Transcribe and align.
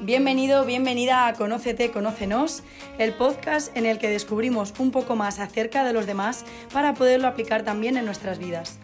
Bienvenido, 0.00 0.64
bienvenida 0.64 1.28
a 1.28 1.34
Conócete, 1.34 1.92
Conócenos, 1.92 2.64
el 2.98 3.14
podcast 3.14 3.74
en 3.76 3.86
el 3.86 3.98
que 3.98 4.10
descubrimos 4.10 4.74
un 4.78 4.90
poco 4.90 5.14
más 5.14 5.38
acerca 5.38 5.84
de 5.84 5.92
los 5.92 6.04
demás 6.04 6.44
para 6.72 6.94
poderlo 6.94 7.28
aplicar 7.28 7.62
también 7.62 7.96
en 7.96 8.04
nuestras 8.04 8.38
vidas. 8.38 8.80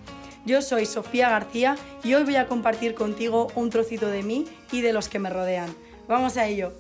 Yo 0.47 0.63
soy 0.63 0.87
Sofía 0.87 1.29
García 1.29 1.77
y 2.05 2.15
hoy 2.15 2.23
voy 2.23 2.37
a 2.37 2.47
compartir 2.47 2.95
contigo 2.95 3.49
un 3.57 3.71
trocito 3.71 4.07
de 4.07 4.23
mí 4.23 4.47
y 4.71 4.83
de 4.83 4.93
los 4.93 5.09
que 5.09 5.19
me 5.19 5.31
rodean. 5.31 5.75
Vamos 6.07 6.37
a 6.37 6.47
ello. 6.47 6.73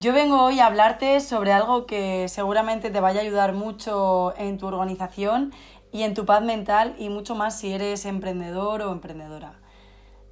Yo 0.00 0.12
vengo 0.12 0.44
hoy 0.44 0.60
a 0.60 0.66
hablarte 0.66 1.20
sobre 1.20 1.52
algo 1.52 1.86
que 1.86 2.28
seguramente 2.28 2.90
te 2.90 3.00
vaya 3.00 3.20
a 3.20 3.24
ayudar 3.24 3.52
mucho 3.52 4.32
en 4.38 4.58
tu 4.58 4.68
organización 4.68 5.52
y 5.92 6.02
en 6.02 6.14
tu 6.14 6.24
paz 6.24 6.42
mental 6.42 6.94
y 6.98 7.08
mucho 7.08 7.34
más 7.34 7.58
si 7.58 7.72
eres 7.72 8.04
emprendedor 8.06 8.80
o 8.82 8.92
emprendedora. 8.92 9.61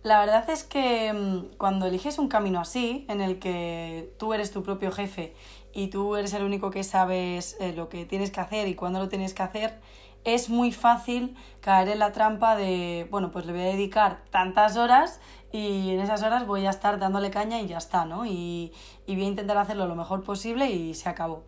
La 0.03 0.19
verdad 0.21 0.49
es 0.49 0.65
que 0.65 1.13
mm, 1.13 1.57
cuando 1.59 1.87
eliges 1.87 2.19
un 2.19 2.29
camino 2.29 2.59
así, 2.61 3.05
en 3.09 3.21
el 3.21 3.39
que 3.39 4.15
tú 4.19 4.33
eres 4.33 4.51
tu 4.51 4.63
propio 4.63 4.91
jefe 4.93 5.35
y 5.75 5.89
tú 5.89 6.17
eres 6.17 6.33
el 6.33 6.43
único 6.43 6.71
que 6.71 6.85
sabes 6.85 7.57
eh, 7.61 7.75
lo 7.75 7.91
que 7.91 8.07
tienes 8.07 8.31
que 8.31 8.41
hacer 8.41 8.67
y 8.67 8.75
cuándo 8.75 8.99
lo 8.99 9.09
tienes 9.11 9.35
que 9.35 9.43
hacer, 9.43 9.79
es 10.25 10.49
muy 10.49 10.73
fácil 10.73 11.37
caer 11.61 11.89
en 11.89 11.99
la 11.99 12.13
trampa 12.13 12.57
de, 12.57 13.09
bueno, 13.11 13.31
pues 13.31 13.45
le 13.45 13.53
voy 13.53 13.63
a 13.63 13.65
dedicar 13.67 14.23
tantas 14.31 14.79
horas 14.79 15.21
y 15.53 15.91
en 15.91 16.01
esas 16.01 16.23
horas 16.23 16.47
voy 16.47 16.65
a 16.67 16.71
estar 16.71 16.99
dándole 16.99 17.31
caña 17.31 17.61
y 17.61 17.67
ya 17.67 17.79
está, 17.79 18.07
¿no? 18.07 18.25
Y, 18.25 18.73
y 19.07 19.17
voy 19.17 19.25
a 19.25 19.29
intentar 19.29 19.59
hacerlo 19.59 19.87
lo 19.87 19.97
mejor 19.97 20.23
posible 20.25 20.71
y 20.71 20.95
se 20.95 21.11
acabó. 21.11 21.45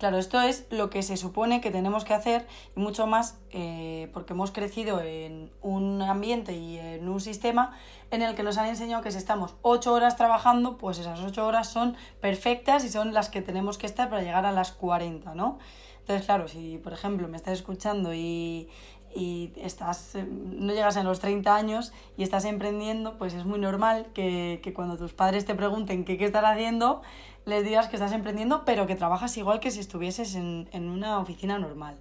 Claro, 0.00 0.16
esto 0.16 0.40
es 0.40 0.66
lo 0.70 0.88
que 0.88 1.02
se 1.02 1.18
supone 1.18 1.60
que 1.60 1.70
tenemos 1.70 2.06
que 2.06 2.14
hacer 2.14 2.46
y 2.74 2.80
mucho 2.80 3.06
más 3.06 3.38
eh, 3.50 4.08
porque 4.14 4.32
hemos 4.32 4.50
crecido 4.50 5.02
en 5.02 5.52
un 5.60 6.00
ambiente 6.00 6.56
y 6.56 6.78
en 6.78 7.06
un 7.06 7.20
sistema 7.20 7.76
en 8.10 8.22
el 8.22 8.34
que 8.34 8.42
nos 8.42 8.56
han 8.56 8.64
enseñado 8.64 9.02
que 9.02 9.10
si 9.10 9.18
estamos 9.18 9.56
ocho 9.60 9.92
horas 9.92 10.16
trabajando, 10.16 10.78
pues 10.78 10.98
esas 10.98 11.20
ocho 11.20 11.46
horas 11.46 11.68
son 11.68 11.98
perfectas 12.18 12.82
y 12.86 12.88
son 12.88 13.12
las 13.12 13.28
que 13.28 13.42
tenemos 13.42 13.76
que 13.76 13.84
estar 13.84 14.08
para 14.08 14.22
llegar 14.22 14.46
a 14.46 14.52
las 14.52 14.72
40, 14.72 15.34
¿no? 15.34 15.58
Entonces, 15.98 16.24
claro, 16.24 16.48
si 16.48 16.78
por 16.78 16.94
ejemplo 16.94 17.28
me 17.28 17.36
estás 17.36 17.52
escuchando 17.52 18.14
y, 18.14 18.70
y 19.14 19.52
estás, 19.56 20.14
eh, 20.14 20.24
no 20.24 20.72
llegas 20.72 20.96
a 20.96 21.02
los 21.02 21.20
30 21.20 21.54
años 21.54 21.92
y 22.16 22.22
estás 22.22 22.44
emprendiendo, 22.44 23.18
pues 23.18 23.34
es 23.34 23.44
muy 23.44 23.58
normal 23.58 24.06
que, 24.14 24.60
que 24.62 24.72
cuando 24.72 24.96
tus 24.96 25.12
padres 25.12 25.44
te 25.44 25.54
pregunten 25.54 26.04
qué, 26.04 26.16
qué 26.16 26.24
estás 26.24 26.44
haciendo, 26.44 27.02
les 27.44 27.64
digas 27.64 27.88
que 27.88 27.96
estás 27.96 28.12
emprendiendo, 28.12 28.64
pero 28.64 28.86
que 28.86 28.96
trabajas 28.96 29.36
igual 29.36 29.60
que 29.60 29.70
si 29.70 29.80
estuvieses 29.80 30.34
en, 30.34 30.68
en 30.72 30.88
una 30.88 31.18
oficina 31.18 31.58
normal. 31.58 31.98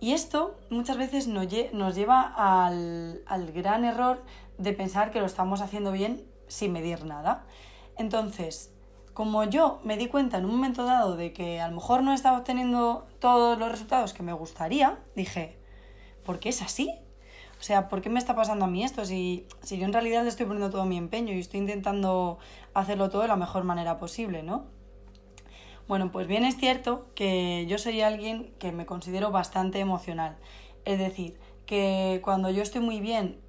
Y 0.00 0.12
esto 0.12 0.58
muchas 0.70 0.96
veces 0.96 1.28
nos, 1.28 1.46
nos 1.72 1.94
lleva 1.94 2.22
al, 2.22 3.22
al 3.26 3.52
gran 3.52 3.84
error 3.84 4.22
de 4.56 4.72
pensar 4.72 5.10
que 5.10 5.20
lo 5.20 5.26
estamos 5.26 5.60
haciendo 5.60 5.92
bien 5.92 6.24
sin 6.48 6.72
medir 6.72 7.04
nada. 7.04 7.44
Entonces, 7.98 8.72
como 9.12 9.44
yo 9.44 9.80
me 9.84 9.98
di 9.98 10.06
cuenta 10.06 10.38
en 10.38 10.46
un 10.46 10.52
momento 10.52 10.84
dado 10.84 11.16
de 11.16 11.34
que 11.34 11.60
a 11.60 11.68
lo 11.68 11.74
mejor 11.74 12.02
no 12.02 12.14
estaba 12.14 12.38
obteniendo 12.38 13.06
todos 13.18 13.58
los 13.58 13.70
resultados 13.70 14.14
que 14.14 14.22
me 14.22 14.32
gustaría, 14.32 14.98
dije, 15.14 15.59
¿por 16.24 16.38
qué 16.38 16.50
es 16.50 16.62
así? 16.62 16.92
O 17.58 17.62
sea, 17.62 17.88
¿por 17.88 18.00
qué 18.00 18.08
me 18.08 18.18
está 18.18 18.34
pasando 18.34 18.64
a 18.64 18.68
mí 18.68 18.84
esto? 18.84 19.04
Si, 19.04 19.46
si 19.62 19.78
yo 19.78 19.84
en 19.84 19.92
realidad 19.92 20.22
le 20.22 20.30
estoy 20.30 20.46
poniendo 20.46 20.70
todo 20.70 20.86
mi 20.86 20.96
empeño 20.96 21.34
y 21.34 21.40
estoy 21.40 21.60
intentando 21.60 22.38
hacerlo 22.72 23.10
todo 23.10 23.22
de 23.22 23.28
la 23.28 23.36
mejor 23.36 23.64
manera 23.64 23.98
posible, 23.98 24.42
¿no? 24.42 24.64
Bueno, 25.86 26.10
pues 26.12 26.26
bien 26.26 26.44
es 26.44 26.56
cierto 26.56 27.06
que 27.14 27.66
yo 27.68 27.76
soy 27.76 28.00
alguien 28.00 28.54
que 28.58 28.72
me 28.72 28.86
considero 28.86 29.30
bastante 29.30 29.80
emocional. 29.80 30.36
Es 30.84 30.98
decir, 30.98 31.38
que 31.66 32.20
cuando 32.24 32.48
yo 32.50 32.62
estoy 32.62 32.80
muy 32.80 33.00
bien 33.00 33.40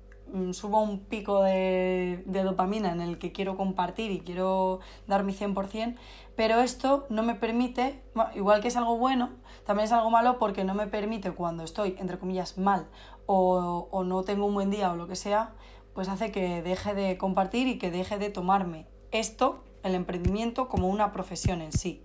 subo 0.54 0.82
un 0.82 1.00
pico 1.00 1.44
de, 1.44 2.24
dopamina 2.26 2.92
en 2.92 3.02
el 3.02 3.18
que 3.18 3.32
quiero 3.32 3.58
compartir 3.58 4.12
y 4.12 4.20
quiero 4.20 4.80
dar 5.08 5.24
mi 5.24 5.34
100%, 5.34 5.96
pero 6.36 6.62
esto 6.62 7.06
no 7.10 7.24
me 7.24 7.36
permite, 7.36 8.04
igual 8.36 8.62
que 8.62 8.70
es 8.70 8.78
algo 8.78 8.98
bueno, 8.98 9.32
también 9.66 9.86
es 9.86 9.92
algo 9.92 10.10
malo 10.10 10.40
porque 10.40 10.64
no 10.64 10.74
me 10.74 10.88
permite 10.88 11.32
cuando 11.32 11.64
estoy, 11.64 11.96
entre 12.00 12.18
comillas, 12.18 12.58
mal 12.58 12.88
o, 13.26 13.88
o 13.92 14.04
no 14.04 14.24
tengo 14.24 14.46
un 14.46 14.54
buen 14.54 14.70
día 14.70 14.92
o 14.92 14.96
lo 14.96 15.08
que 15.08 15.16
sea, 15.16 15.54
pues 15.94 16.08
hace 16.08 16.32
que 16.32 16.62
deje 16.62 16.94
de 16.94 17.18
compartir 17.18 17.68
y 17.68 17.78
que 17.78 17.92
deje 17.92 18.18
de 18.18 18.30
tomarme 18.30 18.88
esto, 19.12 19.64
el 19.84 19.96
emprendimiento, 19.96 20.70
como 20.70 20.88
una 20.88 21.12
profesión 21.12 21.62
en 21.62 21.72
sí. 21.72 22.04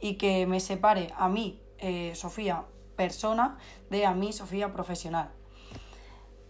Y 0.00 0.14
que 0.14 0.46
me 0.46 0.60
separe 0.60 1.12
a 1.16 1.28
mí, 1.28 1.60
eh, 1.78 2.12
Sofía, 2.14 2.64
persona, 2.96 3.58
de 3.90 4.06
a 4.06 4.14
mí, 4.14 4.32
Sofía, 4.32 4.72
profesional. 4.72 5.30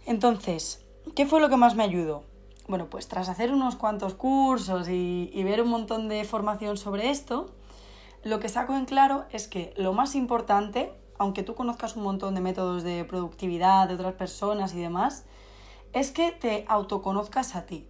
Entonces, 0.06 0.81
¿Qué 1.14 1.26
fue 1.26 1.40
lo 1.40 1.50
que 1.50 1.56
más 1.56 1.74
me 1.74 1.82
ayudó? 1.82 2.24
Bueno, 2.68 2.88
pues 2.88 3.06
tras 3.06 3.28
hacer 3.28 3.52
unos 3.52 3.76
cuantos 3.76 4.14
cursos 4.14 4.88
y, 4.88 5.42
ver 5.44 5.60
un 5.60 5.68
montón 5.68 6.08
de 6.08 6.24
formación 6.24 6.78
sobre 6.78 7.10
esto, 7.10 7.50
lo 8.22 8.40
que 8.40 8.48
saco 8.48 8.74
en 8.74 8.86
claro 8.86 9.26
es 9.30 9.46
que 9.46 9.74
lo 9.76 9.92
más 9.92 10.14
importante, 10.14 10.92
aunque 11.18 11.42
tú 11.42 11.54
conozcas 11.54 11.96
un 11.96 12.04
montón 12.04 12.34
de 12.34 12.40
métodos 12.40 12.82
de 12.82 13.04
productividad 13.04 13.88
de 13.88 13.94
otras 13.94 14.14
personas 14.14 14.74
y 14.74 14.80
demás, 14.80 15.26
es 15.92 16.12
que 16.12 16.32
te 16.32 16.64
autoconozcas 16.68 17.56
a 17.56 17.66
ti. 17.66 17.88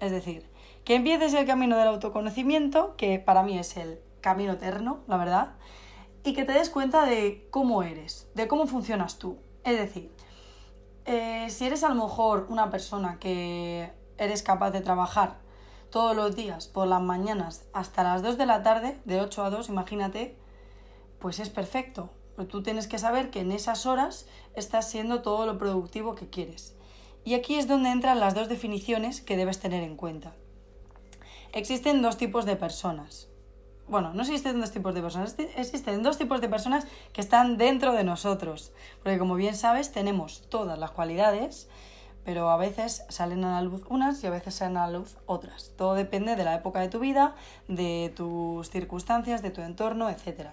Es 0.00 0.10
decir, 0.10 0.48
que 0.84 0.94
empieces 0.94 1.34
el 1.34 1.46
camino 1.46 1.76
del 1.76 1.88
autoconocimiento, 1.88 2.96
que 2.96 3.18
para 3.18 3.42
mí 3.42 3.58
es 3.58 3.76
el 3.76 4.00
camino 4.22 4.52
eterno, 4.52 5.00
la 5.08 5.18
verdad, 5.18 5.56
y 6.24 6.32
que 6.32 6.44
te 6.44 6.52
des 6.52 6.70
cuenta 6.70 7.04
de 7.04 7.48
cómo 7.50 7.82
eres, 7.82 8.30
de 8.34 8.48
cómo 8.48 8.66
funcionas 8.66 9.18
tú. 9.18 9.36
Es 9.64 9.76
decir, 9.76 10.10
eh, 11.04 11.46
si 11.50 11.66
eres 11.66 11.84
a 11.84 11.88
lo 11.88 11.94
mejor 11.94 12.46
una 12.48 12.70
persona 12.70 13.18
que 13.18 13.92
eres 14.18 14.42
capaz 14.42 14.70
de 14.70 14.80
trabajar 14.80 15.38
todos 15.90 16.16
los 16.16 16.34
días, 16.36 16.68
por 16.68 16.86
las 16.86 17.02
mañanas, 17.02 17.64
hasta 17.72 18.02
las 18.02 18.22
2 18.22 18.38
de 18.38 18.46
la 18.46 18.62
tarde, 18.62 18.98
de 19.04 19.20
8 19.20 19.44
a 19.44 19.50
2, 19.50 19.68
imagínate, 19.68 20.38
pues 21.18 21.38
es 21.38 21.50
perfecto. 21.50 22.10
Pero 22.34 22.48
tú 22.48 22.62
tienes 22.62 22.86
que 22.86 22.98
saber 22.98 23.30
que 23.30 23.40
en 23.40 23.52
esas 23.52 23.84
horas 23.84 24.26
estás 24.54 24.88
siendo 24.88 25.20
todo 25.20 25.44
lo 25.44 25.58
productivo 25.58 26.14
que 26.14 26.30
quieres. 26.30 26.74
Y 27.24 27.34
aquí 27.34 27.56
es 27.56 27.68
donde 27.68 27.90
entran 27.90 28.20
las 28.20 28.34
dos 28.34 28.48
definiciones 28.48 29.20
que 29.20 29.36
debes 29.36 29.60
tener 29.60 29.82
en 29.82 29.96
cuenta. 29.96 30.34
Existen 31.52 32.00
dos 32.00 32.16
tipos 32.16 32.46
de 32.46 32.56
personas 32.56 33.28
bueno, 33.92 34.12
no 34.14 34.22
existen 34.22 34.58
dos 34.58 34.72
tipos 34.72 34.94
de 34.94 35.02
personas, 35.02 35.36
existen 35.38 36.02
dos 36.02 36.16
tipos 36.16 36.40
de 36.40 36.48
personas 36.48 36.86
que 37.12 37.20
están 37.20 37.58
dentro 37.58 37.92
de 37.92 38.02
nosotros. 38.02 38.72
Porque 39.02 39.18
como 39.18 39.34
bien 39.34 39.54
sabes, 39.54 39.92
tenemos 39.92 40.48
todas 40.48 40.78
las 40.78 40.90
cualidades, 40.92 41.68
pero 42.24 42.50
a 42.50 42.56
veces 42.56 43.04
salen 43.10 43.44
a 43.44 43.52
la 43.52 43.62
luz 43.62 43.82
unas 43.90 44.24
y 44.24 44.26
a 44.26 44.30
veces 44.30 44.54
salen 44.54 44.78
a 44.78 44.86
la 44.86 44.98
luz 44.98 45.18
otras. 45.26 45.72
Todo 45.76 45.92
depende 45.92 46.36
de 46.36 46.44
la 46.44 46.54
época 46.54 46.80
de 46.80 46.88
tu 46.88 47.00
vida, 47.00 47.34
de 47.68 48.10
tus 48.16 48.70
circunstancias, 48.70 49.42
de 49.42 49.50
tu 49.50 49.60
entorno, 49.60 50.08
etc. 50.08 50.48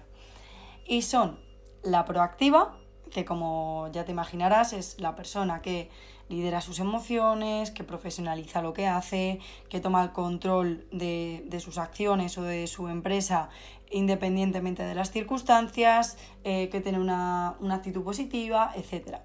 Y 0.86 1.00
son 1.00 1.40
la 1.82 2.04
proactiva, 2.04 2.76
que 3.10 3.24
como 3.24 3.88
ya 3.90 4.04
te 4.04 4.12
imaginarás 4.12 4.74
es 4.74 5.00
la 5.00 5.16
persona 5.16 5.62
que 5.62 5.90
lidera 6.30 6.60
sus 6.60 6.78
emociones, 6.78 7.72
que 7.72 7.84
profesionaliza 7.84 8.62
lo 8.62 8.72
que 8.72 8.86
hace, 8.86 9.40
que 9.68 9.80
toma 9.80 10.02
el 10.02 10.12
control 10.12 10.86
de, 10.92 11.60
sus 11.60 11.76
acciones 11.76 12.38
o 12.38 12.42
de 12.42 12.66
su 12.66 12.88
empresa 12.88 13.50
independientemente 13.90 14.84
de 14.84 14.94
las 14.94 15.10
circunstancias, 15.10 16.16
eh, 16.44 16.68
que 16.70 16.80
tiene 16.80 17.00
una, 17.00 17.56
una 17.58 17.74
actitud 17.74 18.04
positiva, 18.04 18.72
etc. 18.76 19.16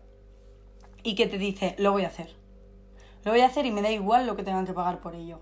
Y 1.04 1.14
que 1.14 1.28
te 1.28 1.38
dice, 1.38 1.76
lo 1.78 1.92
voy 1.92 2.04
a 2.04 2.08
hacer. 2.08 2.36
Lo 3.24 3.32
voy 3.32 3.42
a 3.42 3.46
hacer 3.46 3.68
y 3.68 3.72
me 3.72 3.84
da 3.84 3.92
igual 3.92 4.26
lo 4.26 4.36
que 4.36 4.42
tengan 4.42 4.66
que 4.66 4.74
pagar 4.74 5.02
por 5.02 5.14
ello. 5.14 5.40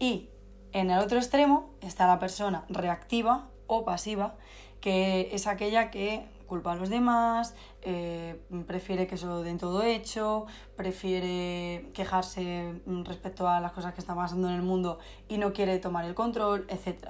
Y 0.00 0.30
en 0.72 0.90
el 0.90 0.98
otro 0.98 1.18
extremo 1.18 1.70
está 1.80 2.08
la 2.08 2.18
persona 2.18 2.64
reactiva 2.68 3.48
o 3.68 3.84
pasiva, 3.84 4.34
que 4.80 5.28
es 5.30 5.46
aquella 5.46 5.92
que 5.92 6.26
culpa 6.46 6.72
a 6.72 6.74
los 6.76 6.88
demás, 6.88 7.54
eh, 7.82 8.40
prefiere 8.66 9.06
que 9.06 9.16
se 9.16 9.26
lo 9.26 9.42
den 9.42 9.58
todo 9.58 9.82
hecho, 9.82 10.46
prefiere 10.76 11.90
quejarse 11.94 12.80
respecto 13.04 13.48
a 13.48 13.60
las 13.60 13.72
cosas 13.72 13.94
que 13.94 14.00
están 14.00 14.16
pasando 14.16 14.48
en 14.48 14.54
el 14.54 14.62
mundo 14.62 14.98
y 15.28 15.38
no 15.38 15.52
quiere 15.52 15.78
tomar 15.78 16.04
el 16.04 16.14
control, 16.14 16.66
etc. 16.68 17.08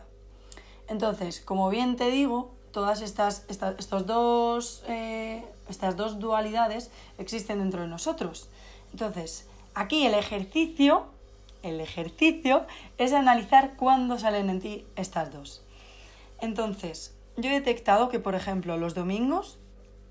Entonces, 0.88 1.40
como 1.40 1.70
bien 1.70 1.96
te 1.96 2.10
digo, 2.10 2.54
todas 2.72 3.02
estas, 3.02 3.44
estos 3.48 4.06
dos, 4.06 4.82
eh, 4.88 5.44
estas 5.68 5.96
dos 5.96 6.18
dualidades 6.18 6.90
existen 7.18 7.60
dentro 7.60 7.82
de 7.82 7.88
nosotros. 7.88 8.48
Entonces, 8.92 9.48
aquí 9.74 10.06
el 10.06 10.14
ejercicio, 10.14 11.06
el 11.62 11.80
ejercicio 11.80 12.66
es 12.98 13.12
analizar 13.12 13.76
cuándo 13.76 14.18
salen 14.18 14.50
en 14.50 14.60
ti 14.60 14.86
estas 14.96 15.32
dos. 15.32 15.62
Entonces, 16.40 17.14
yo 17.36 17.50
he 17.50 17.54
detectado 17.54 18.08
que, 18.08 18.20
por 18.20 18.34
ejemplo, 18.34 18.76
los 18.76 18.94
domingos 18.94 19.58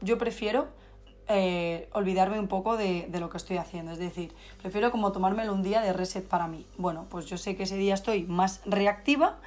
yo 0.01 0.17
prefiero 0.17 0.67
eh, 1.29 1.87
olvidarme 1.93 2.37
un 2.37 2.49
poco 2.49 2.75
de, 2.75 3.07
lo 3.17 3.29
que 3.29 3.37
estoy 3.37 3.57
haciendo. 3.57 3.91
Es 3.93 3.99
decir, 3.99 4.33
prefiero 4.61 4.91
como 4.91 5.11
tomármelo 5.11 5.53
un 5.53 5.63
día 5.63 5.81
de 5.81 5.93
reset 5.93 6.27
para 6.27 6.47
mí. 6.47 6.65
Bueno, 6.77 7.07
pues 7.09 7.25
yo 7.25 7.37
sé 7.37 7.55
que 7.55 7.63
ese 7.63 7.77
día 7.77 7.93
estoy 7.93 8.23
más 8.23 8.61
reactiva 8.65 9.39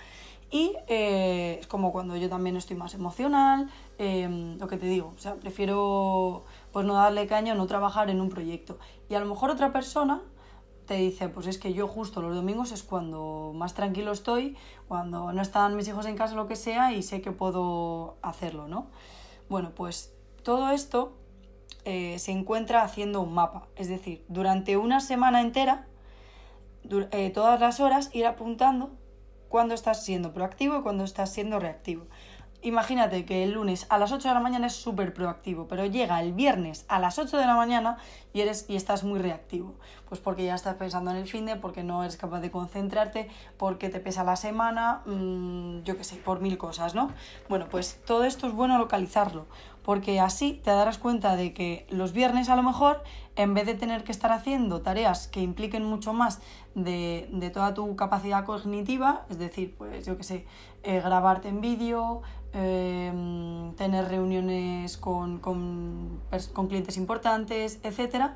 y 0.50 0.74
eh, 0.88 1.58
es 1.60 1.66
como 1.66 1.92
cuando 1.92 2.16
yo 2.16 2.28
también 2.28 2.56
estoy 2.56 2.76
más 2.76 2.94
emocional, 2.94 3.68
em, 3.98 4.58
lo 4.58 4.68
que 4.68 4.76
te 4.76 4.86
digo, 4.86 5.12
o 5.16 5.18
sea, 5.18 5.34
prefiero 5.34 6.44
pues 6.72 6.86
no 6.86 6.94
darle 6.94 7.26
caña, 7.26 7.54
no 7.54 7.66
trabajar 7.66 8.08
en 8.10 8.20
un 8.20 8.30
proyecto. 8.30 8.78
Y 9.10 9.14
a 9.14 9.20
lo 9.20 9.26
mejor 9.26 9.50
otra 9.50 9.72
persona 9.72 10.22
te 10.86 10.94
dice, 10.94 11.28
pues 11.28 11.46
es 11.46 11.58
que 11.58 11.74
yo 11.74 11.88
justo 11.88 12.22
los 12.22 12.34
domingos 12.34 12.72
es 12.72 12.82
cuando 12.82 13.52
más 13.54 13.74
tranquilo 13.74 14.12
estoy, 14.12 14.56
cuando 14.88 15.32
no 15.32 15.42
están 15.42 15.76
mis 15.76 15.88
hijos 15.88 16.06
en 16.06 16.16
casa, 16.16 16.34
lo 16.34 16.46
que 16.46 16.56
sea, 16.56 16.92
y 16.92 17.02
sé 17.02 17.20
que 17.20 17.32
puedo 17.32 18.16
hacerlo, 18.22 18.68
¿no? 18.68 18.86
Bueno, 19.48 19.72
pues 19.74 20.14
todo 20.42 20.70
esto 20.70 21.16
eh, 21.84 22.18
se 22.18 22.32
encuentra 22.32 22.82
haciendo 22.82 23.20
un 23.20 23.34
mapa, 23.34 23.66
es 23.76 23.88
decir, 23.88 24.24
durante 24.28 24.76
una 24.76 25.00
semana 25.00 25.40
entera, 25.40 25.86
eh, 27.10 27.30
todas 27.30 27.60
las 27.60 27.80
horas, 27.80 28.10
ir 28.14 28.26
apuntando 28.26 28.90
cuándo 29.48 29.74
estás 29.74 30.04
siendo 30.04 30.32
proactivo 30.32 30.78
y 30.78 30.82
cuándo 30.82 31.04
estás 31.04 31.32
siendo 31.32 31.58
reactivo. 31.58 32.06
Imagínate 32.66 33.24
que 33.24 33.44
el 33.44 33.52
lunes 33.52 33.86
a 33.90 33.96
las 33.96 34.10
8 34.10 34.26
de 34.26 34.34
la 34.34 34.40
mañana 34.40 34.66
es 34.66 34.72
súper 34.72 35.14
proactivo, 35.14 35.68
pero 35.68 35.86
llega 35.86 36.20
el 36.20 36.32
viernes 36.32 36.84
a 36.88 36.98
las 36.98 37.16
8 37.16 37.36
de 37.36 37.46
la 37.46 37.54
mañana 37.54 37.96
y, 38.32 38.40
eres, 38.40 38.64
y 38.68 38.74
estás 38.74 39.04
muy 39.04 39.20
reactivo. 39.20 39.76
Pues 40.08 40.20
porque 40.20 40.44
ya 40.44 40.56
estás 40.56 40.74
pensando 40.74 41.12
en 41.12 41.18
el 41.18 41.28
fin 41.28 41.46
de, 41.46 41.54
porque 41.54 41.84
no 41.84 42.02
eres 42.02 42.16
capaz 42.16 42.40
de 42.40 42.50
concentrarte, 42.50 43.28
porque 43.56 43.88
te 43.88 44.00
pesa 44.00 44.24
la 44.24 44.34
semana, 44.34 45.02
mmm, 45.06 45.84
yo 45.84 45.96
qué 45.96 46.02
sé, 46.02 46.16
por 46.16 46.40
mil 46.40 46.58
cosas, 46.58 46.96
¿no? 46.96 47.12
Bueno, 47.48 47.68
pues 47.70 48.00
todo 48.04 48.24
esto 48.24 48.48
es 48.48 48.52
bueno 48.52 48.78
localizarlo, 48.78 49.46
porque 49.86 50.18
así 50.18 50.60
te 50.64 50.72
darás 50.72 50.98
cuenta 50.98 51.36
de 51.36 51.54
que 51.54 51.86
los 51.90 52.12
viernes 52.12 52.48
a 52.48 52.56
lo 52.56 52.64
mejor, 52.64 53.04
en 53.36 53.54
vez 53.54 53.66
de 53.66 53.76
tener 53.76 54.02
que 54.02 54.10
estar 54.10 54.32
haciendo 54.32 54.82
tareas 54.82 55.28
que 55.28 55.40
impliquen 55.40 55.84
mucho 55.84 56.12
más 56.12 56.40
de, 56.74 57.28
de 57.30 57.50
toda 57.50 57.72
tu 57.72 57.94
capacidad 57.94 58.44
cognitiva, 58.44 59.26
es 59.30 59.38
decir, 59.38 59.76
pues 59.78 60.04
yo 60.04 60.16
qué 60.16 60.24
sé, 60.24 60.46
eh, 60.82 61.00
grabarte 61.00 61.46
en 61.46 61.60
vídeo, 61.60 62.22
eh, 62.52 63.12
tener 63.76 64.08
reuniones 64.08 64.96
con, 64.96 65.38
con, 65.38 66.20
con 66.52 66.66
clientes 66.66 66.96
importantes, 66.96 67.78
etc., 67.84 68.32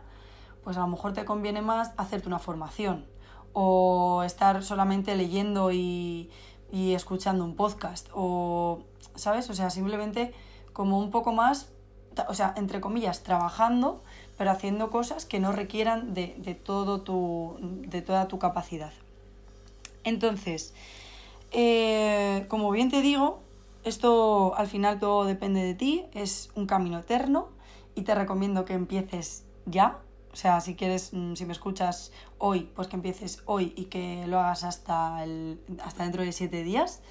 pues 0.63 0.77
a 0.77 0.81
lo 0.83 0.87
mejor 0.87 1.15
te 1.15 1.25
conviene 1.25 1.63
más 1.63 1.95
hacerte 1.97 2.29
una 2.29 2.39
formación 2.39 3.07
o 3.55 4.23
estar 4.23 4.63
solamente 4.63 5.17
leyendo 5.17 5.73
y, 5.73 6.31
y 6.71 6.95
escuchando 6.95 7.45
un 7.45 7.57
podcast 7.57 8.09
o, 8.15 8.85
¿sabes? 9.17 9.51
O 9.51 9.55
sea, 9.55 9.69
simplemente 9.69 10.33
como 10.81 10.99
un 10.99 11.11
poco 11.11 11.35
más, 11.35 11.69
o 12.27 12.33
sea, 12.33 12.55
entre 12.57 12.81
comillas, 12.81 13.23
trabajando, 13.23 14.03
pero 14.39 14.51
haciendo 14.51 14.89
cosas 14.89 15.27
que 15.27 15.39
no 15.39 15.53
requieran 15.53 16.15
de, 16.15 16.35
de 16.39 16.55
todo 16.55 17.03
tu, 17.03 17.59
de 17.61 18.01
toda 18.01 18.29
tu 18.29 18.39
capacidad. 18.39 18.91
Entonces, 20.05 20.73
eh, 21.51 22.47
como 22.49 22.71
bien 22.71 22.91
te 22.91 23.03
digo, 23.03 23.41
esto 23.85 24.55
al 24.57 24.69
final 24.69 24.99
todo 24.99 25.27
depende 25.27 25.63
de 25.63 25.75
ti, 25.75 26.07
es 26.15 26.49
un 26.55 26.65
camino 26.65 27.01
eterno 27.01 27.49
y 27.95 28.01
te 28.01 28.15
recomiendo 28.15 28.65
que 28.65 28.73
empieces 28.73 29.45
ya. 29.67 29.99
O 30.33 30.37
sea, 30.37 30.63
si 30.63 30.77
quieres, 30.77 31.11
mm, 31.13 31.35
si 31.35 31.45
me 31.45 31.53
escuchas 31.53 32.11
hoy, 32.39 32.71
pues 32.75 32.89
que 32.89 32.97
empieces 32.97 33.43
hoy 33.45 33.75
y 33.77 33.85
que 33.85 34.27
lo 34.27 34.41
hagas 34.41 34.65
hasta, 34.65 35.23
el, 35.25 35.61
hasta 35.85 36.05
dentro 36.05 36.23
de 36.23 36.33
siete 36.33 36.63
días 36.63 37.03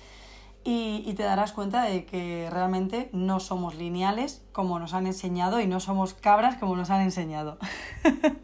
y, 0.63 1.13
te 1.13 1.23
darás 1.23 1.53
cuenta 1.53 1.83
de 1.83 2.05
que 2.05 2.49
realmente 2.51 3.09
no 3.13 3.39
somos 3.39 3.75
lineales 3.75 4.43
como 4.51 4.77
nos 4.79 4.93
han 4.93 5.07
enseñado 5.07 5.59
y 5.61 5.67
no 5.67 5.79
somos 5.79 6.13
cabras 6.13 6.55
como 6.55 6.75
nos 6.75 6.89
han 6.89 7.01
enseñado. 7.01 7.57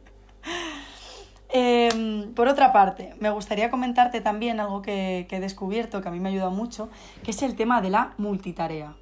Em, 1.58 2.34
por 2.34 2.50
otra 2.50 2.74
parte, 2.74 3.16
me 3.22 3.30
gustaría 3.30 3.72
comentarte 3.72 4.20
también 4.20 4.60
algo 4.60 4.82
que, 4.82 5.26
que, 5.30 5.38
he 5.38 5.40
descubierto, 5.40 6.02
que 6.02 6.10
a 6.10 6.12
mí 6.12 6.20
me 6.20 6.28
ha 6.28 6.32
ayudado 6.34 6.52
mucho, 6.52 6.90
que 7.24 7.32
es 7.32 7.42
el 7.44 7.56
tema 7.56 7.80
de 7.82 7.92
la 7.92 8.14
multitarea. 8.18 8.94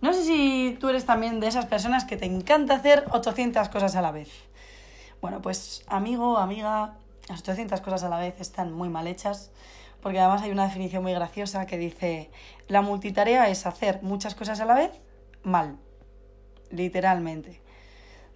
No 0.00 0.14
sé 0.14 0.24
si 0.24 0.78
tú 0.80 0.88
eres 0.88 1.04
también 1.04 1.40
de 1.40 1.48
esas 1.48 1.66
personas 1.66 2.06
que 2.06 2.16
te 2.16 2.24
encanta 2.24 2.76
hacer 2.76 3.04
800 3.10 3.68
cosas 3.68 3.96
a 3.96 4.00
la 4.00 4.12
vez. 4.12 4.30
Bueno, 5.20 5.42
pues 5.42 5.84
amigo, 5.88 6.38
amiga, 6.38 6.94
las 7.28 7.40
800 7.40 7.82
cosas 7.82 8.02
a 8.04 8.08
la 8.08 8.18
vez 8.18 8.40
están 8.40 8.72
muy 8.72 8.88
mal 8.88 9.06
hechas 9.06 9.50
porque 10.02 10.20
además 10.20 10.42
hay 10.42 10.50
una 10.50 10.64
definición 10.64 11.02
muy 11.02 11.12
graciosa 11.12 11.66
que 11.66 11.78
dice, 11.78 12.30
la 12.68 12.82
multitarea 12.82 13.48
es 13.48 13.66
hacer 13.66 14.02
muchas 14.02 14.34
cosas 14.34 14.60
a 14.60 14.64
la 14.64 14.74
vez 14.74 14.90
mal, 15.42 15.78
literalmente. 16.70 17.60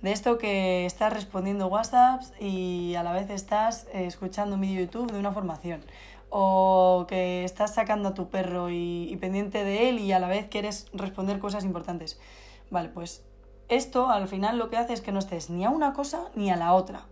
De 0.01 0.11
esto 0.11 0.37
que 0.37 0.85
estás 0.85 1.13
respondiendo 1.13 1.69
WhatsApps 1.69 2.33
y 2.41 2.95
a 2.97 3.05
la 3.05 3.13
vez 3.13 3.31
estás 3.31 3.87
eh, 3.93 4.07
escuchando 4.07 4.57
un 4.57 4.61
vídeo 4.61 4.81
YouTube 4.81 5.13
de 5.13 5.19
una 5.19 5.31
formación. 5.31 5.85
O 6.29 7.07
que 7.09 7.45
estás 7.45 7.75
sacando 7.75 8.09
a 8.09 8.15
tu 8.15 8.29
perro 8.29 8.71
y, 8.71 9.09
y 9.13 9.17
pendiente 9.17 9.63
de 9.63 9.91
él 9.91 10.01
y 10.01 10.13
a 10.13 10.19
la 10.19 10.27
vez 10.27 10.49
quieres 10.49 10.89
responder 10.93 11.39
cosas 11.39 11.65
importantes. 11.65 12.19
Vale, 12.71 12.89
pues 12.89 13.23
esto 13.69 14.11
al 14.11 14.27
final 14.27 14.59
lo 14.59 14.71
que 14.71 14.77
hace 14.77 14.93
es 14.93 15.03
que 15.03 15.13
no 15.13 15.19
estés 15.19 15.51
ni 15.51 15.65
a 15.65 15.71
una 15.71 15.93
cosa 15.93 16.31
ni 16.35 16.51
a 16.51 16.57
la 16.57 16.73
otra. 16.73 17.07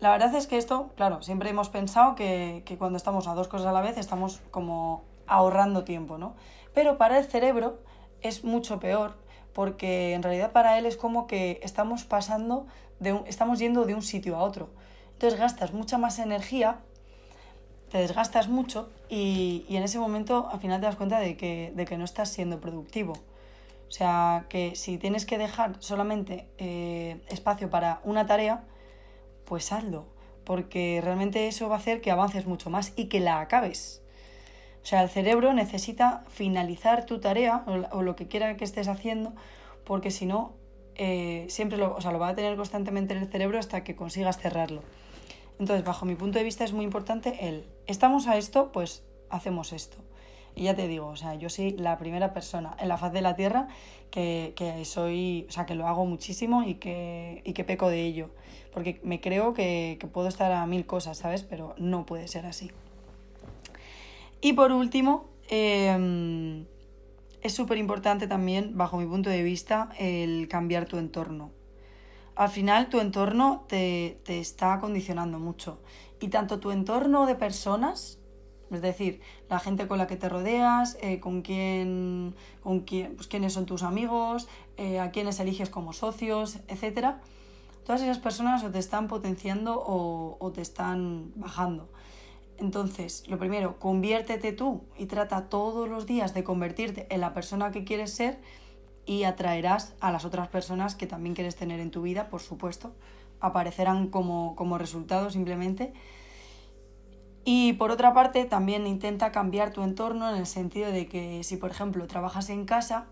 La 0.00 0.10
verdad 0.10 0.32
es 0.34 0.46
que 0.46 0.58
esto, 0.58 0.90
claro, 0.96 1.22
siempre 1.22 1.50
hemos 1.50 1.68
pensado 1.70 2.14
que, 2.14 2.62
cuando 2.78 2.96
estamos 2.96 3.26
a 3.26 3.34
dos 3.34 3.48
cosas 3.48 3.66
a 3.66 3.72
la 3.72 3.80
vez 3.80 3.98
estamos 3.98 4.40
como 4.50 5.02
ahorrando 5.26 5.84
tiempo, 5.84 6.18
¿no? 6.18 6.34
Pero 6.72 6.98
para 6.98 7.18
el 7.18 7.24
cerebro 7.24 7.80
es 8.20 8.44
mucho 8.44 8.78
peor 8.78 9.16
porque 9.52 10.14
en 10.14 10.22
realidad 10.22 10.52
para 10.52 10.78
él 10.78 10.86
es 10.86 10.96
como 10.96 11.26
que 11.26 11.58
estamos 11.64 12.04
pasando, 12.04 12.66
de 13.00 13.20
estamos 13.26 13.58
yendo 13.58 13.86
de 13.86 13.94
un 13.94 14.02
sitio 14.02 14.36
a 14.36 14.42
otro. 14.42 14.68
Entonces 15.14 15.38
gastas 15.38 15.72
mucha 15.72 15.98
más 15.98 16.20
energía, 16.20 16.78
te 17.90 17.98
desgastas 17.98 18.46
mucho 18.46 18.90
y, 19.08 19.66
en 19.68 19.82
ese 19.82 19.98
momento 19.98 20.48
al 20.52 20.60
final 20.60 20.78
te 20.78 20.86
das 20.86 20.94
cuenta 20.94 21.18
de 21.18 21.36
que, 21.36 21.72
de 21.74 21.84
que 21.86 21.98
no 21.98 22.04
estás 22.04 22.28
siendo 22.28 22.60
productivo. 22.60 23.14
O 23.88 23.90
sea, 23.90 24.46
que 24.48 24.76
si 24.76 24.96
tienes 24.98 25.26
que 25.26 25.38
dejar 25.38 25.74
solamente 25.80 26.46
eh, 26.58 27.20
espacio 27.28 27.68
para 27.68 28.00
una 28.04 28.26
tarea, 28.26 28.62
pues 29.48 29.72
hazlo, 29.72 30.04
porque 30.44 31.00
realmente 31.02 31.48
eso 31.48 31.70
va 31.70 31.76
a 31.76 31.78
hacer 31.78 32.02
que 32.02 32.10
avances 32.10 32.46
mucho 32.46 32.68
más 32.68 32.92
y 32.96 33.06
que 33.06 33.18
la 33.18 33.40
acabes. 33.40 34.02
O 34.82 34.86
sea, 34.86 35.02
el 35.02 35.08
cerebro 35.08 35.54
necesita 35.54 36.24
finalizar 36.28 37.06
tu 37.06 37.18
tarea 37.18 37.64
o, 37.90 38.02
lo 38.02 38.14
que 38.14 38.28
quiera 38.28 38.56
que 38.58 38.64
estés 38.64 38.88
haciendo, 38.88 39.32
porque 39.84 40.10
si 40.10 40.26
no, 40.26 40.52
eh, 40.96 41.46
siempre 41.48 41.78
lo, 41.78 41.96
o 41.96 42.00
sea, 42.02 42.12
lo 42.12 42.18
va 42.18 42.28
a 42.28 42.34
tener 42.34 42.56
constantemente 42.56 43.14
en 43.14 43.20
el 43.20 43.28
cerebro 43.28 43.58
hasta 43.58 43.84
que 43.84 43.96
consigas 43.96 44.38
cerrarlo. 44.38 44.82
Entonces, 45.58 45.84
bajo 45.84 46.04
mi 46.04 46.14
punto 46.14 46.38
de 46.38 46.44
vista 46.44 46.64
es 46.64 46.72
muy 46.74 46.84
importante 46.84 47.48
el, 47.48 47.66
estamos 47.86 48.26
a 48.26 48.36
esto, 48.36 48.70
pues 48.70 49.02
hacemos 49.30 49.72
esto. 49.72 49.96
Y 50.58 50.64
ya 50.64 50.74
te 50.74 50.88
digo, 50.88 51.06
o 51.06 51.14
sea, 51.14 51.36
yo 51.36 51.48
soy 51.50 51.70
la 51.70 51.96
primera 51.98 52.32
persona 52.32 52.76
en 52.80 52.88
la 52.88 52.96
faz 52.96 53.12
de 53.12 53.22
la 53.22 53.36
Tierra 53.36 53.68
que, 54.10 54.54
que 54.56 54.84
soy, 54.84 55.46
o 55.48 55.52
sea, 55.52 55.66
que 55.66 55.76
lo 55.76 55.86
hago 55.86 56.04
muchísimo 56.04 56.64
y 56.64 56.74
que, 56.74 57.42
y 57.44 57.52
peco 57.52 57.88
de 57.88 58.02
ello. 58.02 58.30
Porque 58.74 59.00
me 59.04 59.20
creo 59.20 59.54
que, 59.54 59.98
que 60.00 60.08
puedo 60.08 60.26
estar 60.26 60.50
a 60.50 60.66
mil 60.66 60.84
cosas, 60.84 61.18
¿sabes? 61.18 61.44
Pero 61.44 61.76
no 61.78 62.06
puede 62.06 62.26
ser 62.26 62.44
así. 62.44 62.72
Y 64.40 64.54
por 64.54 64.72
último, 64.72 65.26
eh, 65.48 66.66
es 67.40 67.54
súper 67.54 67.78
importante 67.78 68.26
también, 68.26 68.76
bajo 68.76 68.96
mi 68.96 69.06
punto 69.06 69.30
de 69.30 69.44
vista, 69.44 69.90
el 69.96 70.48
cambiar 70.48 70.86
tu 70.86 70.98
entorno. 70.98 71.52
Al 72.34 72.48
final 72.48 72.88
tu 72.88 72.98
entorno 72.98 73.64
te, 73.68 74.18
te 74.24 74.40
está 74.40 74.80
condicionando 74.80 75.38
mucho. 75.38 75.80
Y 76.20 76.28
tanto 76.28 76.58
tu 76.58 76.72
entorno 76.72 77.26
de 77.26 77.36
personas 77.36 78.18
es 78.70 78.82
decir, 78.82 79.20
la 79.48 79.58
gente 79.58 79.86
con 79.86 79.98
la 79.98 80.06
que 80.06 80.16
te 80.16 80.28
rodeas, 80.28 80.98
eh, 81.00 81.20
con 81.20 81.42
quién, 81.42 82.34
con 82.62 82.80
quién, 82.80 83.14
pues, 83.16 83.28
quiénes 83.28 83.52
son 83.52 83.66
tus 83.66 83.82
amigos, 83.82 84.48
eh, 84.76 85.00
a 85.00 85.10
quiénes 85.10 85.40
eliges 85.40 85.70
como 85.70 85.92
socios, 85.92 86.58
etc. 86.68 87.16
Todas 87.84 88.02
esas 88.02 88.18
personas 88.18 88.62
o 88.64 88.70
te 88.70 88.78
están 88.78 89.08
potenciando 89.08 89.80
o, 89.80 90.36
o 90.38 90.52
te 90.52 90.60
están 90.60 91.32
bajando. 91.36 91.88
Entonces, 92.58 93.24
lo 93.28 93.38
primero, 93.38 93.78
conviértete 93.78 94.52
tú 94.52 94.82
y 94.98 95.06
trata 95.06 95.48
todos 95.48 95.88
los 95.88 96.06
días 96.06 96.34
de 96.34 96.44
convertirte 96.44 97.06
en 97.10 97.20
la 97.20 97.32
persona 97.32 97.70
que 97.70 97.84
quieres 97.84 98.12
ser 98.12 98.40
y 99.06 99.24
atraerás 99.24 99.94
a 100.00 100.12
las 100.12 100.26
otras 100.26 100.48
personas 100.48 100.94
que 100.94 101.06
también 101.06 101.34
quieres 101.34 101.56
tener 101.56 101.80
en 101.80 101.90
tu 101.90 102.02
vida, 102.02 102.28
por 102.28 102.40
supuesto. 102.40 102.92
Aparecerán 103.40 104.08
como, 104.08 104.54
como 104.56 104.76
resultado 104.76 105.30
simplemente 105.30 105.94
y 107.50 107.72
por 107.72 107.90
otra 107.90 108.12
parte, 108.12 108.44
también 108.44 108.86
intenta 108.86 109.32
cambiar 109.32 109.72
tu 109.72 109.82
entorno 109.82 110.28
en 110.28 110.36
el 110.36 110.44
sentido 110.44 110.92
de 110.92 111.08
que 111.08 111.42
si, 111.44 111.56
por 111.56 111.70
ejemplo, 111.70 112.06
trabajas 112.06 112.50
en 112.50 112.66
casa, 112.66 113.06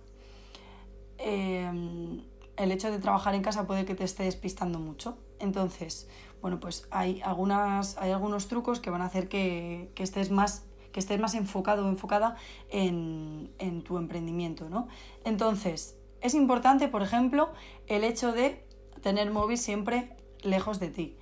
em, 1.16 2.20
el 2.58 2.70
hecho 2.70 2.90
de 2.90 2.98
trabajar 2.98 3.34
en 3.34 3.40
casa 3.40 3.66
puede 3.66 3.86
que 3.86 3.94
te 3.94 4.04
esté 4.04 4.24
despistando 4.24 4.78
mucho. 4.78 5.16
Entonces, 5.40 6.06
bueno, 6.42 6.60
pues 6.60 6.86
hay, 6.90 7.22
algunas, 7.22 7.96
hay 7.96 8.10
algunos 8.10 8.46
trucos 8.46 8.78
que 8.78 8.90
van 8.90 9.00
a 9.00 9.06
hacer 9.06 9.30
que, 9.30 9.90
estés 9.96 10.30
más 10.30 10.66
que 10.92 11.00
estés 11.00 11.18
más 11.18 11.34
enfocado 11.34 11.86
o 11.86 11.88
enfocada 11.88 12.36
en, 12.68 13.50
en 13.58 13.84
tu 13.84 13.96
emprendimiento, 13.96 14.68
¿no? 14.68 14.86
Entonces, 15.24 15.96
es 16.20 16.34
importante, 16.34 16.88
por 16.88 17.00
ejemplo, 17.02 17.54
el 17.86 18.04
hecho 18.04 18.32
de 18.32 18.66
tener 19.00 19.30
móvil 19.30 19.56
siempre 19.56 20.14
lejos 20.42 20.78
de 20.78 20.90
ti. 20.90 21.16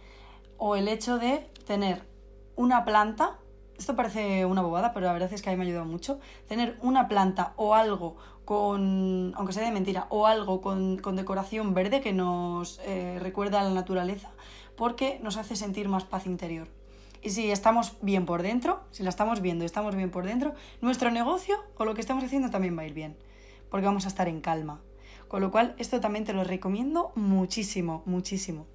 O 0.59 0.75
el 0.75 0.89
hecho 0.89 1.19
de 1.19 1.49
tener 1.65 2.13
una 2.57 2.85
planta, 2.85 3.39
esto 3.79 3.97
parece 3.97 4.45
una 4.45 4.63
bobada, 4.63 4.93
pero 4.93 5.07
la 5.07 5.13
verdad 5.13 5.33
es 5.33 5.43
que 5.43 5.51
a 5.51 5.53
mí 5.53 5.57
me 5.57 5.65
ha 5.65 5.67
ayudado 5.67 5.87
mucho, 5.87 6.21
tener 6.49 6.79
una 6.81 7.09
planta 7.09 7.53
o 7.57 7.75
algo 7.75 8.17
con, 8.45 9.33
aunque 9.37 9.53
sea 9.53 9.65
de 9.65 9.73
mentira, 9.73 10.07
o 10.11 10.27
algo 10.27 10.61
con, 10.61 10.99
decoración 11.17 11.75
verde 11.75 12.01
que 12.01 12.13
nos 12.13 12.81
eh, 12.85 13.19
recuerda 13.21 13.61
a 13.61 13.65
la 13.65 13.71
naturaleza, 13.71 14.31
porque 14.77 15.19
nos 15.23 15.37
hace 15.37 15.57
sentir 15.57 15.89
más 15.89 16.05
paz 16.05 16.27
interior. 16.27 16.69
Y 17.23 17.31
si 17.31 17.51
estamos 17.51 17.97
bien 18.03 18.27
por 18.27 18.43
dentro, 18.43 18.81
si 18.91 19.03
la 19.03 19.09
estamos 19.09 19.41
viendo 19.41 19.65
y 19.65 19.67
estamos 19.67 19.97
bien 19.97 20.11
por 20.11 20.27
dentro, 20.27 20.55
nuestro 20.83 21.11
negocio 21.11 21.57
o 21.79 21.85
lo 21.87 21.95
que 21.95 22.03
estamos 22.03 22.23
haciendo 22.23 22.51
también 22.51 22.77
va 22.77 22.83
a 22.83 22.87
ir 22.87 22.93
bien, 22.93 23.17
porque 23.71 23.87
vamos 23.87 24.05
a 24.05 24.09
estar 24.09 24.29
en 24.29 24.41
calma. 24.41 24.81
Con 25.27 25.41
lo 25.41 25.51
cual, 25.51 25.75
esto 25.79 26.01
también 26.01 26.27
te 26.27 26.35
lo 26.35 26.45
recomiendo 26.45 27.13
muchísimo, 27.15 28.03
muchísimo. 28.05 28.67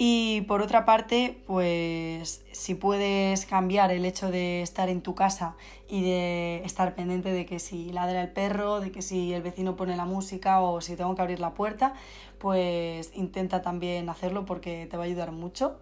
Y 0.00 0.42
por 0.42 0.62
otra 0.62 0.84
parte, 0.84 1.42
pues 1.44 2.44
si 2.52 2.76
puedes 2.76 3.46
cambiar 3.46 3.90
el 3.90 4.04
hecho 4.04 4.30
de 4.30 4.62
estar 4.62 4.88
en 4.88 5.02
tu 5.02 5.16
casa 5.16 5.56
y 5.88 6.02
de 6.02 6.62
estar 6.64 6.94
pendiente 6.94 7.32
de 7.32 7.44
que 7.44 7.58
si 7.58 7.90
ladra 7.90 8.22
el 8.22 8.30
perro, 8.30 8.78
de 8.78 8.92
que 8.92 9.02
si 9.02 9.32
el 9.32 9.42
vecino 9.42 9.74
pone 9.74 9.96
la 9.96 10.04
música 10.04 10.60
o 10.60 10.80
si 10.80 10.94
tengo 10.94 11.16
que 11.16 11.22
abrir 11.22 11.40
la 11.40 11.52
puerta, 11.54 11.94
pues 12.38 13.10
intenta 13.16 13.60
también 13.60 14.08
hacerlo 14.08 14.44
porque 14.46 14.86
te 14.88 14.96
va 14.96 15.02
a 15.02 15.06
ayudar 15.06 15.32
mucho. 15.32 15.80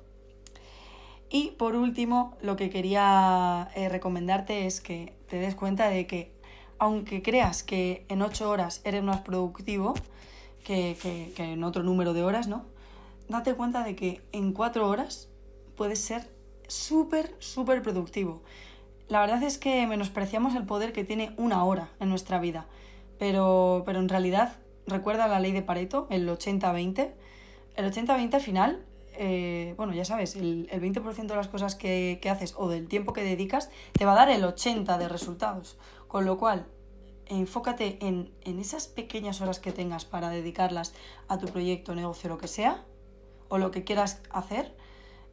Y 1.28 1.50
por 1.58 1.76
último, 1.76 2.38
lo 2.40 2.56
que 2.56 2.70
quería 2.70 3.68
eh, 3.74 3.90
recomendarte 3.90 4.66
es 4.66 4.80
que 4.80 5.12
te 5.28 5.36
des 5.38 5.54
cuenta 5.54 5.90
de 5.90 6.06
que 6.06 6.32
aunque 6.78 7.20
creas 7.20 7.62
que 7.62 8.06
en 8.08 8.22
8 8.22 8.48
horas 8.48 8.80
eres 8.84 9.02
más 9.02 9.20
productivo 9.20 9.92
que, 10.64 10.96
que 11.36 11.52
en 11.52 11.64
otro 11.64 11.82
número 11.82 12.14
de 12.14 12.22
horas, 12.22 12.48
¿no? 12.48 12.75
Date 13.28 13.54
cuenta 13.54 13.82
de 13.82 13.96
que 13.96 14.22
en 14.32 14.52
cuatro 14.52 14.88
horas 14.88 15.28
puedes 15.76 16.00
ser 16.00 16.30
súper, 16.68 17.34
súper 17.38 17.82
productivo. 17.82 18.42
La 19.08 19.20
verdad 19.20 19.42
es 19.42 19.58
que 19.58 19.86
menospreciamos 19.86 20.54
el 20.56 20.64
poder 20.64 20.92
que 20.92 21.04
tiene 21.04 21.32
una 21.36 21.64
hora 21.64 21.90
en 22.00 22.08
nuestra 22.08 22.40
vida, 22.40 22.66
pero, 23.18 23.82
pero 23.86 24.00
en 24.00 24.08
realidad 24.08 24.56
recuerda 24.86 25.28
la 25.28 25.40
ley 25.40 25.52
de 25.52 25.62
Pareto, 25.62 26.06
el 26.10 26.28
80-20. 26.28 27.12
El 27.76 27.92
80-20 27.92 28.34
al 28.34 28.40
final, 28.40 28.84
eh, 29.12 29.74
bueno, 29.76 29.92
ya 29.92 30.04
sabes, 30.04 30.34
el, 30.34 30.68
20% 30.68 31.26
de 31.26 31.36
las 31.36 31.48
cosas 31.48 31.74
que, 31.76 32.18
que 32.20 32.30
haces 32.30 32.54
o 32.56 32.68
del 32.68 32.88
tiempo 32.88 33.12
que 33.12 33.22
dedicas 33.22 33.70
te 33.92 34.04
va 34.04 34.12
a 34.12 34.16
dar 34.16 34.30
el 34.30 34.42
80% 34.42 34.98
de 34.98 35.08
resultados. 35.08 35.78
Con 36.08 36.24
lo 36.24 36.38
cual, 36.38 36.66
enfócate 37.26 37.98
en, 38.00 38.32
en 38.42 38.58
esas 38.58 38.88
pequeñas 38.88 39.40
horas 39.40 39.60
que 39.60 39.72
tengas 39.72 40.04
para 40.04 40.30
dedicarlas 40.30 40.94
a 41.28 41.38
tu 41.38 41.46
proyecto, 41.46 41.94
negocio, 41.94 42.28
lo 42.28 42.38
que 42.38 42.48
sea, 42.48 42.84
o 43.48 43.58
lo 43.58 43.70
que 43.70 43.84
quieras 43.84 44.20
hacer, 44.30 44.74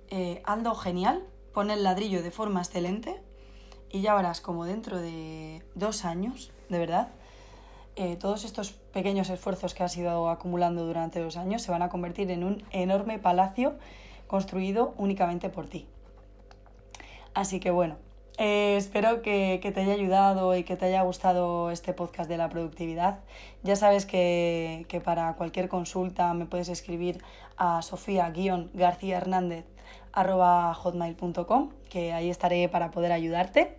eh, 0.10 0.42
genial, 0.82 1.26
pon 1.54 1.72
el 1.72 1.84
ladrillo 1.84 2.22
de 2.22 2.32
forma 2.32 2.62
excelente 2.62 3.22
y 3.90 4.02
ya 4.02 4.16
verás 4.16 4.42
como 4.42 4.66
dentro 4.66 5.00
de 5.00 5.64
dos 5.76 6.06
años, 6.06 6.52
de 6.70 6.80
verdad, 6.80 7.10
eh, 7.96 8.16
todos 8.16 8.44
estos 8.44 8.72
pequeños 8.72 9.30
esfuerzos 9.30 9.76
que 9.76 9.84
has 9.84 9.96
ido 9.96 10.30
acumulando 10.30 10.86
durante 10.86 11.20
dos 11.20 11.38
años 11.38 11.62
se 11.62 11.72
van 11.72 11.84
a 11.84 11.90
convertir 11.90 12.32
en 12.32 12.44
un 12.44 12.64
enorme 12.72 13.20
palacio 13.20 13.76
construido 14.26 14.96
únicamente 14.98 15.50
por 15.50 15.68
ti. 15.68 15.88
Así 17.36 17.60
que 17.60 17.70
bueno, 17.70 17.98
eh, 18.40 18.78
espero 18.78 19.22
que, 19.22 19.60
te 19.62 19.82
haya 19.82 19.94
ayudado 19.94 20.56
y 20.56 20.64
que 20.64 20.76
te 20.76 20.86
haya 20.86 21.04
gustado 21.04 21.70
este 21.70 21.94
podcast 21.94 22.28
de 22.28 22.38
la 22.38 22.50
productividad. 22.50 23.20
Ya 23.62 23.76
sabes 23.76 24.08
que, 24.08 25.02
para 25.06 25.36
cualquier 25.36 25.70
consulta 25.70 26.34
me 26.34 26.46
puedes 26.48 26.70
escribir 26.70 27.22
a 27.58 27.82
sofía-garcía 27.82 29.18
hernández 29.18 29.66
hotmail.com, 30.14 31.70
que 31.90 32.14
ahí 32.14 32.30
estaré 32.30 32.70
para 32.70 32.92
poder 32.92 33.12
ayudarte. 33.12 33.78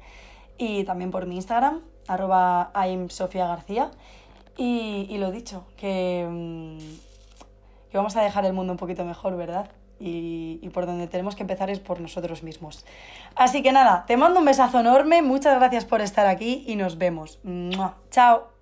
Y 0.58 0.84
también 0.84 1.10
por 1.10 1.26
mi 1.26 1.36
Instagram, 1.36 1.80
arroba 2.06 2.70
García. 2.74 3.90
Y, 4.56 5.06
y 5.10 5.18
lo 5.18 5.30
dicho, 5.30 5.66
que, 5.76 6.26
mm, 6.28 6.78
que 7.90 7.96
vamos 7.96 8.16
a 8.16 8.22
dejar 8.22 8.44
el 8.44 8.52
mundo 8.52 8.72
un 8.72 8.78
poquito 8.78 9.04
mejor, 9.04 9.36
¿verdad? 9.36 9.70
y, 10.00 10.68
por 10.70 10.86
donde 10.86 11.06
tenemos 11.06 11.34
que 11.36 11.42
empezar 11.42 11.70
es 11.70 11.80
por 11.80 12.00
nosotros 12.00 12.42
mismos. 12.42 12.84
Así 13.36 13.62
que 13.62 13.72
nada, 13.72 14.04
te 14.06 14.16
mando 14.16 14.40
un 14.40 14.46
besazo 14.46 14.80
enorme, 14.80 15.22
muchas 15.22 15.56
gracias 15.58 15.84
por 15.84 16.00
estar 16.00 16.26
aquí 16.26 16.64
y 16.66 16.76
nos 16.76 16.98
vemos. 16.98 17.40
Chao. 18.10 18.53